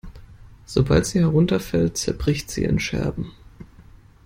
[0.65, 3.33] Sobald sie herunterfällt, zerbricht sie in Scherben.